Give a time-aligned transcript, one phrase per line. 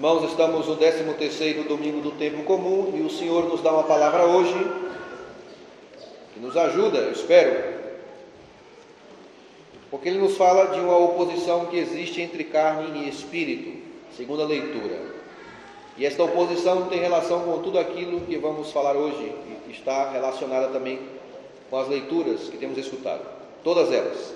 [0.00, 4.24] Irmãos, estamos no 13º domingo do tempo comum e o Senhor nos dá uma palavra
[4.24, 4.56] hoje
[6.32, 7.74] que nos ajuda, eu espero.
[9.90, 13.78] Porque ele nos fala de uma oposição que existe entre carne e espírito,
[14.16, 14.96] segundo a leitura.
[15.98, 19.34] E esta oposição tem relação com tudo aquilo que vamos falar hoje
[19.68, 20.98] e está relacionada também
[21.68, 23.26] com as leituras que temos escutado,
[23.62, 24.32] todas elas.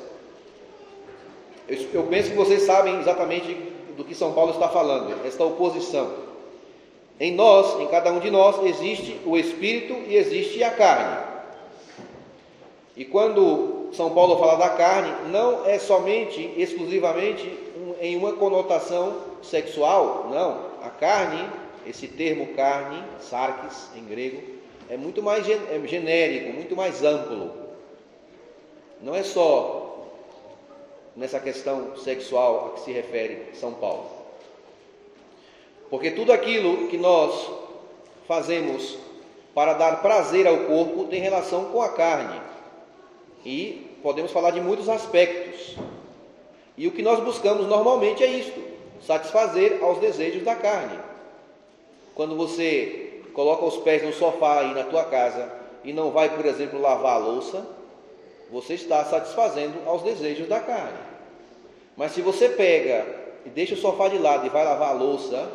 [1.91, 6.11] Eu penso que vocês sabem exatamente do que São Paulo está falando, esta oposição.
[7.19, 11.25] Em nós, em cada um de nós, existe o espírito e existe a carne.
[12.97, 19.17] E quando São Paulo fala da carne, não é somente, exclusivamente, um, em uma conotação
[19.43, 20.75] sexual, não.
[20.87, 21.49] A carne,
[21.87, 24.43] esse termo carne, sarkis em grego,
[24.89, 27.51] é muito mais é genérico, muito mais amplo.
[29.01, 29.84] Não é só
[31.17, 34.11] nessa questão sexual a que se refere São Paulo.
[35.91, 37.51] Porque tudo aquilo que nós
[38.27, 38.97] fazemos
[39.55, 42.41] para dar prazer ao corpo tem relação com a carne.
[43.45, 45.77] E podemos falar de muitos aspectos.
[46.77, 48.61] E o que nós buscamos normalmente é isto:
[49.01, 50.99] satisfazer aos desejos da carne.
[52.15, 55.53] Quando você coloca os pés no sofá aí na tua casa
[55.85, 57.67] e não vai, por exemplo, lavar a louça,
[58.55, 60.97] você está satisfazendo aos desejos da carne.
[61.97, 63.05] Mas se você pega
[63.45, 65.51] e deixa o sofá de lado e vai lavar a louça,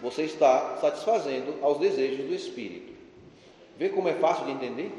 [0.00, 2.92] você está satisfazendo aos desejos do espírito.
[3.76, 4.92] Vê como é fácil de entender?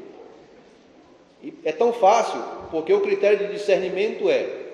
[1.42, 2.38] E é tão fácil
[2.70, 4.64] porque o critério de discernimento é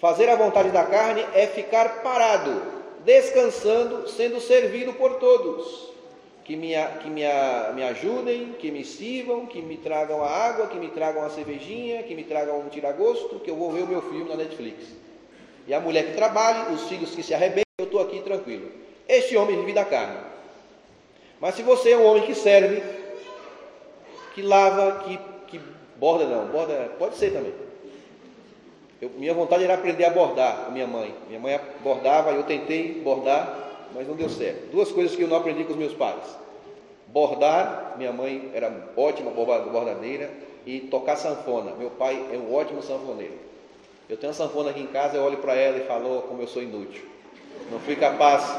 [0.00, 2.60] fazer a vontade da carne é ficar parado,
[3.04, 5.92] descansando, sendo servido por todos
[6.44, 7.22] que, me, que me,
[7.74, 12.02] me ajudem, que me sirvam, que me tragam a água, que me tragam a cervejinha,
[12.02, 14.86] que me tragam um tiragosto, que eu vou ver o meu filme na Netflix.
[15.66, 18.70] E a mulher que trabalha, os filhos que se arrebentam, eu estou aqui tranquilo.
[19.08, 20.18] Este homem vive da carne.
[21.40, 22.82] Mas se você é um homem que serve,
[24.34, 25.18] que lava, que,
[25.48, 25.60] que
[25.96, 27.52] borda, não, borda pode ser também.
[29.00, 31.14] Eu, minha vontade era aprender a bordar com minha mãe.
[31.28, 34.70] Minha mãe bordava, eu tentei bordar, mas não deu certo.
[34.70, 36.22] Duas coisas que eu não aprendi com os meus pais:
[37.08, 40.30] bordar, minha mãe era ótima bordadeira,
[40.66, 41.72] e tocar sanfona.
[41.78, 43.34] Meu pai é um ótimo sanfoneiro.
[44.08, 46.46] Eu tenho uma sanfona aqui em casa, eu olho para ela e falo como eu
[46.46, 47.02] sou inútil.
[47.70, 48.58] Não fui capaz,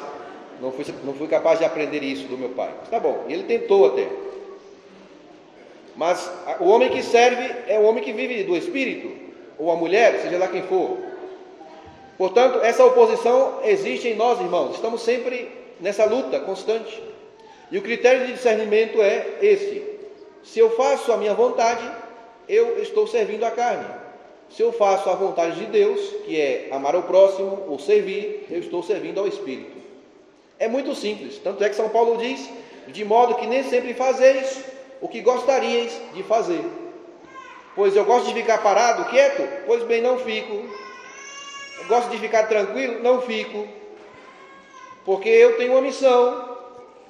[0.61, 2.73] não fui, não fui capaz de aprender isso do meu pai.
[2.79, 4.07] Mas tá bom, ele tentou até.
[5.95, 6.29] Mas
[6.59, 9.11] o homem que serve é o homem que vive do espírito,
[9.59, 10.97] ou a mulher, seja lá quem for.
[12.23, 14.75] Portanto, essa oposição existe em nós, irmãos.
[14.75, 15.51] Estamos sempre
[15.81, 17.03] nessa luta constante.
[17.69, 19.83] E o critério de discernimento é esse:
[20.41, 21.83] se eu faço a minha vontade,
[22.47, 23.93] eu estou servindo a carne.
[24.49, 28.59] Se eu faço a vontade de Deus, que é amar o próximo ou servir, eu
[28.59, 29.75] estou servindo ao Espírito.
[30.57, 31.37] É muito simples.
[31.39, 32.49] Tanto é que São Paulo diz:
[32.87, 34.63] de modo que nem sempre fazeis
[35.01, 36.63] o que gostaríeis de fazer.
[37.75, 39.45] Pois eu gosto de ficar parado, quieto?
[39.65, 40.63] Pois bem, não fico
[41.87, 43.01] gosto de ficar tranquilo?
[43.01, 43.67] Não fico.
[45.05, 46.51] Porque eu tenho uma missão.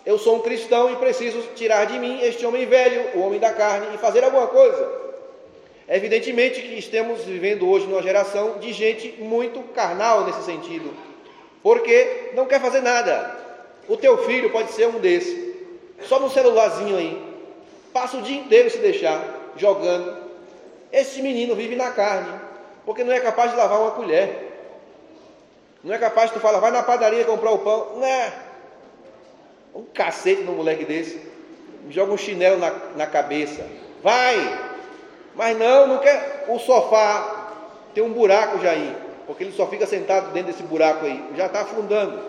[0.06, 3.54] Eu sou um cristão e preciso tirar de mim este homem velho, o homem da
[3.54, 5.04] carne, e fazer alguma coisa.
[5.88, 10.94] Evidentemente que estamos vivendo hoje numa geração de gente muito carnal nesse sentido,
[11.62, 13.38] porque não quer fazer nada.
[13.88, 15.54] O teu filho pode ser um desses,
[16.04, 17.22] só no celularzinho aí,
[17.92, 20.18] passa o dia inteiro se deixar jogando.
[20.92, 22.40] Esse menino vive na carne,
[22.86, 24.43] porque não é capaz de lavar uma colher.
[25.84, 27.98] Não é capaz de tu falar, vai na padaria comprar o pão.
[27.98, 28.32] Não é.
[29.76, 31.20] Um cacete no moleque desse.
[31.90, 33.66] Joga um chinelo na, na cabeça.
[34.02, 34.38] Vai!
[35.36, 36.46] Mas não, não quer.
[36.48, 37.52] O sofá
[37.94, 38.96] tem um buraco já aí.
[39.28, 41.22] Porque ele só fica sentado dentro desse buraco aí.
[41.36, 42.20] Já está afundando.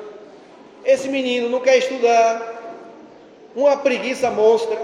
[0.84, 2.54] Esse menino não quer estudar.
[3.54, 4.76] Uma preguiça monstra.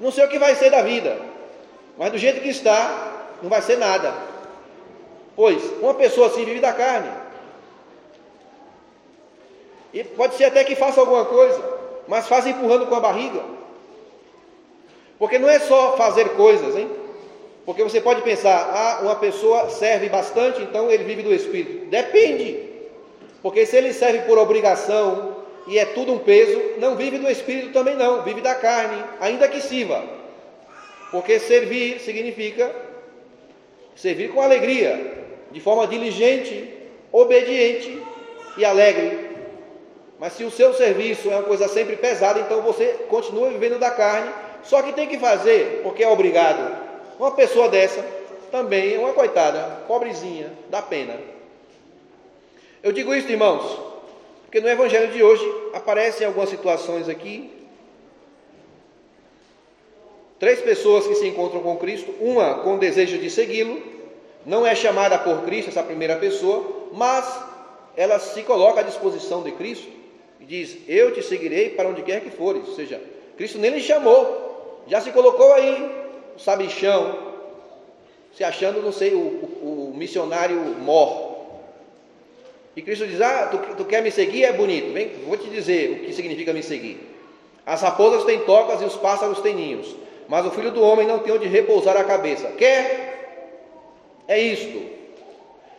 [0.00, 1.18] Não sei o que vai ser da vida.
[1.98, 3.12] Mas do jeito que está,
[3.42, 4.14] não vai ser nada.
[5.34, 7.10] Pois uma pessoa assim vive da carne.
[9.92, 11.62] E pode ser até que faça alguma coisa,
[12.06, 13.40] mas faz empurrando com a barriga.
[15.18, 16.90] Porque não é só fazer coisas, hein?
[17.66, 21.86] Porque você pode pensar, ah, uma pessoa serve bastante, então ele vive do Espírito.
[21.86, 22.68] Depende.
[23.42, 27.72] Porque se ele serve por obrigação e é tudo um peso, não vive do Espírito
[27.72, 30.02] também não, vive da carne, ainda que sirva.
[31.10, 32.74] Porque servir significa
[33.94, 36.72] servir com alegria, de forma diligente,
[37.12, 38.00] obediente
[38.56, 39.29] e alegre.
[40.20, 43.90] Mas se o seu serviço é uma coisa sempre pesada, então você continua vivendo da
[43.90, 44.30] carne,
[44.62, 46.78] só que tem que fazer porque é obrigado.
[47.18, 48.04] Uma pessoa dessa
[48.50, 51.16] também é uma coitada, pobrezinha, dá pena.
[52.82, 53.88] Eu digo isso, irmãos,
[54.44, 57.50] Porque no evangelho de hoje aparecem algumas situações aqui.
[60.40, 63.80] Três pessoas que se encontram com Cristo, uma com desejo de segui-lo,
[64.44, 67.40] não é chamada por Cristo essa primeira pessoa, mas
[67.96, 69.99] ela se coloca à disposição de Cristo
[70.40, 72.66] e diz: Eu te seguirei para onde quer que fores.
[72.66, 73.00] Ou seja,
[73.36, 75.90] Cristo nem lhe chamou, já se colocou aí,
[76.38, 77.18] sabichão,
[78.34, 81.30] se achando, não sei, o, o, o missionário mor.
[82.74, 84.44] E Cristo diz: Ah, tu, tu, quer me seguir?
[84.44, 84.92] É bonito.
[84.92, 86.98] Vem, vou te dizer o que significa me seguir.
[87.66, 89.94] As raposas têm tocas e os pássaros têm ninhos,
[90.28, 92.48] mas o filho do homem não tem onde repousar a cabeça.
[92.52, 93.10] Quer?
[94.26, 95.00] É isto.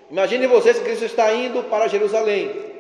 [0.09, 2.70] Imagine vocês que Cristo está indo para Jerusalém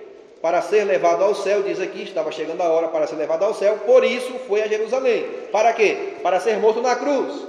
[0.41, 3.53] para ser levado ao céu, diz aqui, estava chegando a hora para ser levado ao
[3.53, 5.25] céu, por isso foi a Jerusalém.
[5.51, 6.15] Para quê?
[6.23, 7.45] Para ser morto na cruz.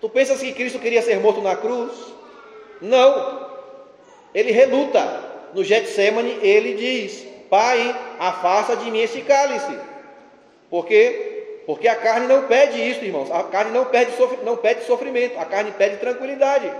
[0.00, 1.92] Tu pensas que Cristo queria ser morto na cruz?
[2.80, 3.48] Não.
[4.34, 5.30] Ele reluta.
[5.52, 9.78] No Getsemane, ele diz: Pai, afasta de mim esse cálice.
[10.70, 11.60] Por quê?
[11.66, 13.30] Porque a carne não pede isso, irmãos.
[13.30, 14.12] A carne não pede,
[14.42, 16.72] não pede sofrimento, a carne pede tranquilidade.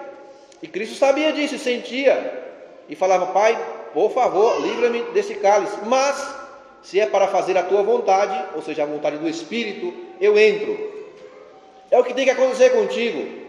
[0.62, 2.42] E Cristo sabia disso, sentia.
[2.88, 3.56] E falava: Pai,
[3.92, 5.76] por favor, livra-me desse cálice.
[5.86, 6.34] Mas,
[6.82, 10.92] se é para fazer a tua vontade, ou seja, a vontade do Espírito, eu entro.
[11.90, 13.42] É o que tem que acontecer contigo.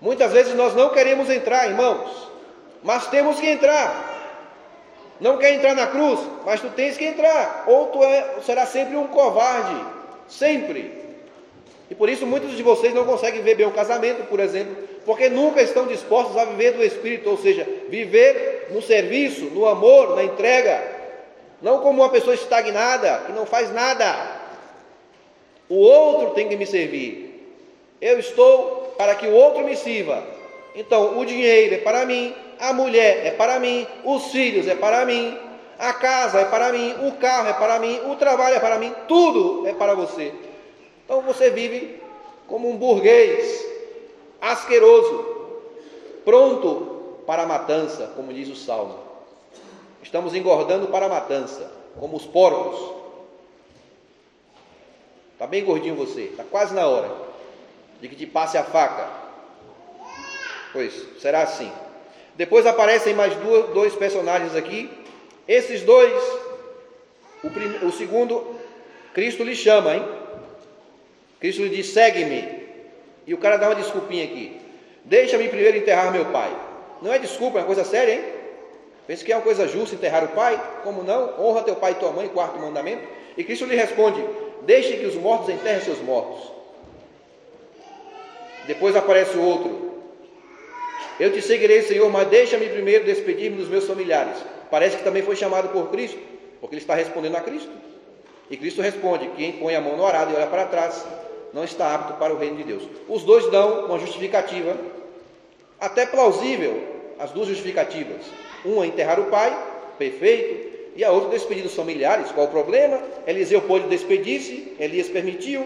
[0.00, 2.30] Muitas vezes nós não queremos entrar, irmãos,
[2.82, 4.16] mas temos que entrar.
[5.20, 8.96] Não quer entrar na cruz, mas tu tens que entrar, ou tu é, será sempre
[8.96, 9.84] um covarde,
[10.28, 10.96] sempre.
[11.90, 15.30] E por isso muitos de vocês não conseguem ver bem o casamento, por exemplo, porque
[15.30, 20.22] nunca estão dispostos a viver do Espírito, ou seja, viver no serviço, no amor, na
[20.22, 20.84] entrega,
[21.62, 24.38] não como uma pessoa estagnada, que não faz nada.
[25.66, 27.56] O outro tem que me servir,
[28.02, 30.22] eu estou para que o outro me sirva.
[30.74, 35.06] Então, o dinheiro é para mim, a mulher é para mim, os filhos é para
[35.06, 35.38] mim,
[35.78, 38.94] a casa é para mim, o carro é para mim, o trabalho é para mim,
[39.08, 40.34] tudo é para você.
[41.06, 41.98] Então você vive
[42.46, 43.67] como um burguês
[44.40, 45.36] asqueroso,
[46.24, 48.98] pronto para a matança, como diz o salmo.
[50.02, 52.96] Estamos engordando para a matança, como os porcos.
[55.32, 57.10] Está bem gordinho você, está quase na hora
[58.00, 59.08] de que te passe a faca.
[60.72, 61.70] Pois será assim.
[62.34, 63.34] Depois aparecem mais
[63.74, 64.90] dois personagens aqui.
[65.46, 66.22] Esses dois,
[67.42, 68.54] o, prim, o segundo,
[69.12, 70.04] Cristo lhe chama, hein?
[71.40, 72.57] Cristo lhe diz: segue-me.
[73.28, 74.58] E o cara dá uma desculpinha aqui.
[75.04, 76.50] Deixa-me primeiro enterrar meu pai.
[77.02, 78.24] Não é desculpa, é uma coisa séria, hein?
[79.06, 80.58] Pensa que é uma coisa justa enterrar o pai?
[80.82, 81.38] Como não?
[81.38, 83.02] Honra teu pai e tua mãe, quarto mandamento.
[83.36, 84.24] E Cristo lhe responde:
[84.62, 86.50] Deixe que os mortos enterrem seus mortos.
[88.66, 89.92] Depois aparece o outro.
[91.20, 94.38] Eu te seguirei, Senhor, mas deixa-me primeiro despedir-me dos meus familiares.
[94.70, 96.18] Parece que também foi chamado por Cristo,
[96.62, 97.70] porque ele está respondendo a Cristo.
[98.50, 101.04] E Cristo responde: quem põe a mão no arado e olha para trás
[101.52, 102.82] não está apto para o reino de Deus.
[103.08, 104.76] Os dois dão uma justificativa,
[105.80, 106.82] até plausível,
[107.18, 108.22] as duas justificativas.
[108.64, 109.56] Uma enterrar o pai,
[109.98, 112.32] perfeito, e a outra despedir dos familiares.
[112.32, 113.00] Qual o problema?
[113.26, 115.64] Eliseu pôde despedir-se, Elias permitiu.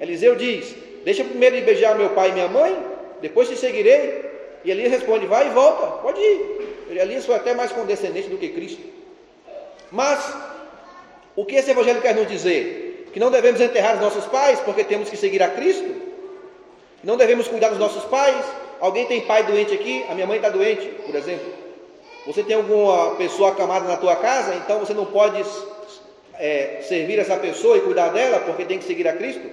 [0.00, 2.76] Eliseu diz: Deixa primeiro ir beijar meu pai e minha mãe,
[3.20, 4.24] depois te seguirei.
[4.64, 6.58] E Elias responde: Vai e volta, pode ir.
[6.90, 8.80] Elias foi até mais condescendente do que Cristo.
[9.90, 10.34] Mas,
[11.34, 12.87] o que esse evangelho quer nos dizer?
[13.12, 15.94] Que não devemos enterrar os nossos pais porque temos que seguir a Cristo?
[17.02, 18.44] Não devemos cuidar dos nossos pais?
[18.80, 20.04] Alguém tem pai doente aqui?
[20.08, 21.52] A minha mãe está doente, por exemplo.
[22.26, 25.42] Você tem alguma pessoa acamada na tua casa, então você não pode
[26.38, 29.48] é, servir essa pessoa e cuidar dela porque tem que seguir a Cristo?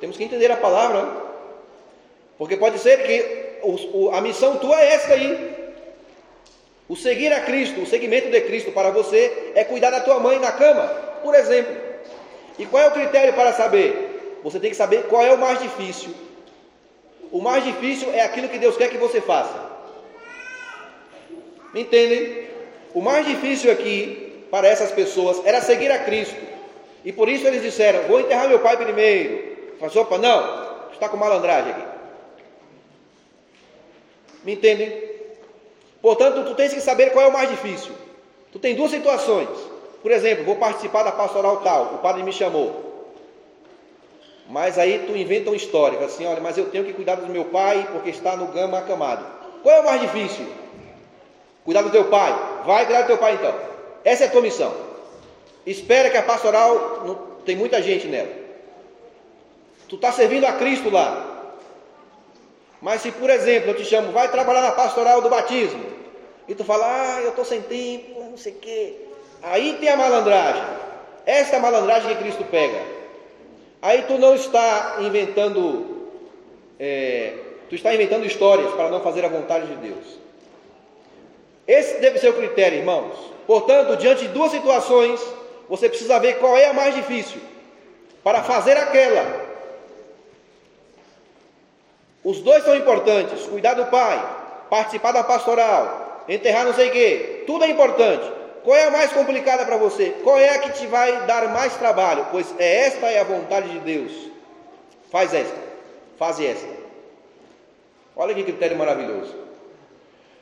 [0.00, 1.16] Temos que entender a palavra, né?
[2.36, 5.54] porque pode ser que o, a missão tua é essa aí.
[6.88, 10.38] O seguir a Cristo, o seguimento de Cristo para você é cuidar da tua mãe
[10.38, 10.86] na cama,
[11.22, 11.74] por exemplo.
[12.58, 14.38] E qual é o critério para saber?
[14.42, 16.14] Você tem que saber qual é o mais difícil.
[17.32, 19.72] O mais difícil é aquilo que Deus quer que você faça.
[21.72, 22.46] Me entendem?
[22.94, 26.40] O mais difícil aqui para essas pessoas era seguir a Cristo.
[27.04, 29.76] E por isso eles disseram: Vou enterrar meu pai primeiro.
[29.80, 31.82] Faz opa, não, está com malandragem aqui.
[34.44, 35.14] Me entendem?
[36.00, 37.92] Portanto, tu tens que saber qual é o mais difícil.
[38.52, 39.48] Tu tem duas situações.
[40.04, 43.14] Por exemplo, vou participar da pastoral tal, o padre me chamou.
[44.46, 47.46] Mas aí tu inventa uma história, assim, olha, mas eu tenho que cuidar do meu
[47.46, 49.24] pai porque está no gama acamado.
[49.62, 50.46] Qual é o mais difícil?
[51.64, 52.38] Cuidar do teu pai.
[52.66, 53.54] Vai cuidar do teu pai então.
[54.04, 54.74] Essa é a tua missão.
[55.64, 57.14] Espera que a pastoral não,
[57.46, 58.28] tem muita gente nela.
[59.88, 61.54] Tu está servindo a Cristo lá.
[62.82, 65.82] Mas se, por exemplo, eu te chamo, vai trabalhar na pastoral do batismo,
[66.46, 69.03] e tu fala, ah, eu estou sem tempo, não sei o quê,
[69.44, 70.64] Aí tem a malandragem.
[71.26, 72.80] Esta é a malandragem que Cristo pega.
[73.82, 76.10] Aí tu não está inventando,
[76.80, 77.34] é,
[77.68, 80.18] tu está inventando histórias para não fazer a vontade de Deus.
[81.68, 83.14] Esse deve ser o critério, irmãos.
[83.46, 85.20] Portanto, diante de duas situações,
[85.68, 87.40] você precisa ver qual é a mais difícil
[88.22, 89.44] para fazer aquela.
[92.22, 94.26] Os dois são importantes: cuidar do pai,
[94.70, 98.43] participar da pastoral, enterrar não sei o quê, tudo é importante.
[98.64, 100.14] Qual é a mais complicada para você?
[100.24, 102.26] Qual é a que te vai dar mais trabalho?
[102.30, 104.12] Pois é esta é a vontade de Deus.
[105.10, 105.60] Faz esta,
[106.18, 106.66] faz esta.
[108.16, 109.34] Olha que critério maravilhoso.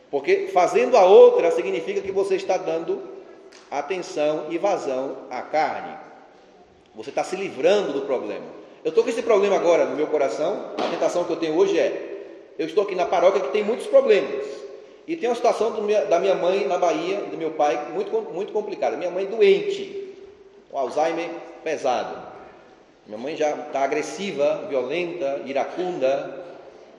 [0.09, 3.02] Porque fazendo a outra significa que você está dando
[3.69, 5.97] atenção e vazão à carne.
[6.95, 8.47] Você está se livrando do problema.
[8.85, 10.73] Eu estou com esse problema agora no meu coração.
[10.79, 13.87] A tentação que eu tenho hoje é: eu estou aqui na paróquia que tem muitos
[13.87, 14.62] problemas.
[15.06, 15.73] E tem uma situação
[16.09, 18.97] da minha mãe na Bahia, do meu pai, muito, muito complicada.
[18.97, 20.14] Minha mãe doente,
[20.71, 21.28] o Alzheimer
[21.64, 22.30] pesado.
[23.06, 26.44] Minha mãe já está agressiva, violenta, iracunda,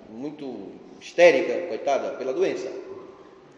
[0.09, 2.69] muito histérica, coitada, pela doença.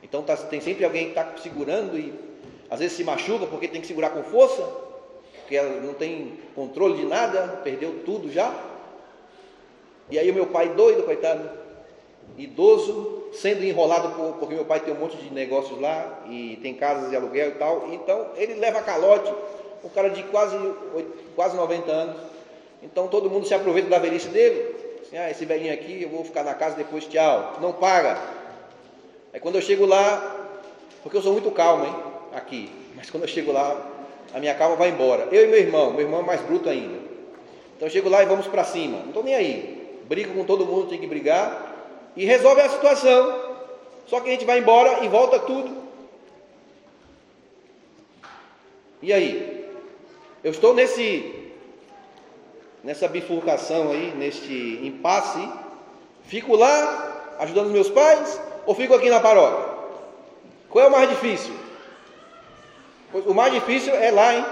[0.04, 2.14] Então tá, tem sempre alguém que está segurando e
[2.70, 4.64] às vezes se machuca porque tem que segurar com força,
[5.40, 8.54] porque ela não tem controle de nada, perdeu tudo já.
[10.10, 11.50] E aí o meu pai doido, coitado,
[12.38, 16.74] idoso, sendo enrolado por, porque meu pai tem um monte de negócios lá e tem
[16.74, 17.88] casas de aluguel e tal.
[17.92, 19.32] Então ele leva calote,
[19.84, 20.58] um cara de quase,
[21.36, 22.18] quase 90 anos.
[22.84, 24.76] Então todo mundo se aproveita da velhice dele.
[25.02, 27.58] Assim, ah, esse velhinho aqui, eu vou ficar na casa depois, tchau.
[27.62, 28.18] Não paga.
[29.34, 30.50] Aí quando eu chego lá,
[31.04, 31.96] porque eu sou muito calmo, hein,
[32.34, 33.92] aqui, mas quando eu chego lá,
[34.34, 35.28] a minha calma vai embora.
[35.32, 36.98] Eu e meu irmão, meu irmão é mais bruto ainda.
[37.76, 39.00] Então eu chego lá e vamos para cima.
[39.00, 40.02] Não estou nem aí.
[40.08, 41.75] Brigo com todo mundo, tem que brigar
[42.16, 43.56] e resolve a situação.
[44.08, 45.84] Só que a gente vai embora e volta tudo.
[49.02, 49.66] E aí?
[50.44, 51.44] Eu estou nesse
[52.84, 55.50] nessa bifurcação aí, neste impasse.
[56.24, 59.74] Fico lá ajudando meus pais ou fico aqui na paróquia?
[60.70, 61.54] Qual é o mais difícil?
[63.12, 64.46] O mais difícil é lá, hein?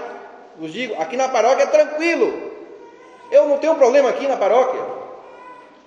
[0.58, 2.52] Vos digo, aqui na paróquia é tranquilo.
[3.30, 4.82] Eu não tenho problema aqui na paróquia.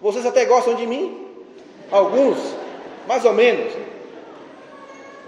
[0.02, 1.27] Vocês até gostam de mim.
[1.92, 2.38] Alguns,
[3.08, 3.74] mais ou menos.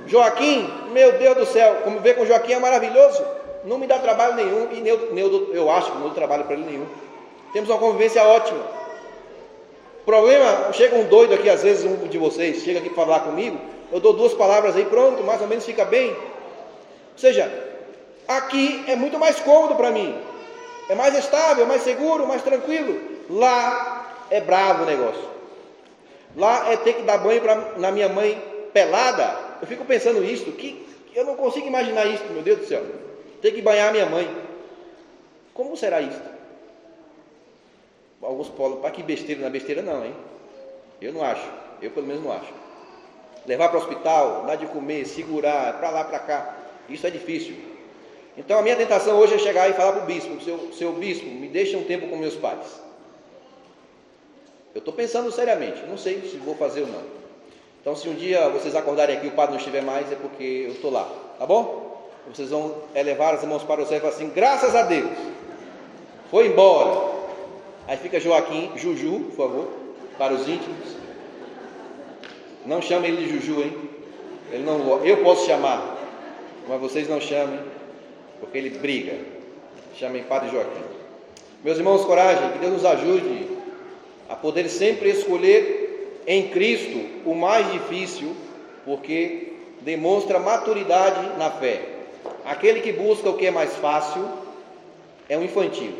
[0.08, 3.24] Joaquim, meu Deus do céu, como ver com Joaquim é maravilhoso,
[3.64, 6.12] não me dá trabalho nenhum, e nem eu, nem eu, eu acho que não dou
[6.12, 6.86] trabalho para ele nenhum.
[7.54, 8.60] Temos uma convivência ótima.
[10.06, 13.60] Problema, chega um doido aqui, às vezes um de vocês chega aqui para falar comigo,
[13.92, 16.10] eu dou duas palavras aí, pronto, mais ou menos fica bem.
[16.10, 17.52] Ou seja,
[18.28, 20.20] aqui é muito mais cômodo para mim,
[20.90, 23.00] é mais estável, mais seguro, mais tranquilo.
[23.30, 25.39] Lá é bravo o negócio.
[26.36, 28.42] Lá é ter que dar banho pra, na minha mãe
[28.74, 29.38] pelada.
[29.62, 32.84] Eu fico pensando isso, que eu não consigo imaginar isso, meu Deus do céu.
[33.42, 34.30] Ter que banhar a minha mãe.
[35.54, 36.22] Como será isso?
[38.22, 40.14] Alguns polos, para que besteira, não é besteira não, hein?
[41.02, 41.50] Eu não acho,
[41.82, 42.54] eu pelo menos não acho.
[43.46, 46.56] Levar para o hospital, dar de comer, segurar, para lá, para cá,
[46.90, 47.56] isso é difícil.
[48.38, 51.26] Então a minha tentação hoje é chegar e falar para o bispo, seu, seu bispo,
[51.26, 52.82] me deixa um tempo com meus pais.
[54.80, 57.02] Eu estou pensando seriamente, não sei se vou fazer ou não.
[57.82, 60.64] Então, se um dia vocês acordarem aqui e o padre não estiver mais, é porque
[60.68, 61.06] eu estou lá,
[61.38, 62.02] tá bom?
[62.34, 65.12] Vocês vão elevar as mãos para o céu e falar assim: graças a Deus,
[66.32, 67.12] foi embora.
[67.90, 69.68] Aí fica Joaquim, Juju, por favor,
[70.18, 70.96] para os íntimos.
[72.66, 73.78] Não chame ele de Juju, hein?
[74.50, 75.98] Ele não, eu posso chamar,
[76.70, 77.60] mas vocês não chamem,
[78.40, 79.18] porque ele briga.
[79.98, 80.84] Chamem Padre Joaquim.
[81.66, 83.49] Meus irmãos, coragem, que Deus nos ajude
[84.30, 88.36] a poder sempre escolher em Cristo o mais difícil,
[88.86, 91.82] porque demonstra maturidade na fé.
[92.46, 94.24] Aquele que busca o que é mais fácil
[95.28, 95.94] é um infantil,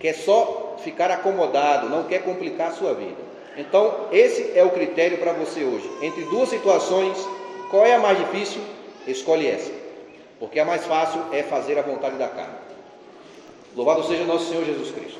[0.00, 3.30] quer só ficar acomodado, não quer complicar a sua vida.
[3.56, 5.88] Então, esse é o critério para você hoje.
[6.02, 7.16] Entre duas situações,
[7.70, 8.62] qual é a mais difícil?
[9.06, 9.70] Escolhe essa,
[10.38, 12.54] porque a mais fácil é fazer a vontade da carne.
[13.76, 15.18] Louvado seja nosso Senhor Jesus Cristo.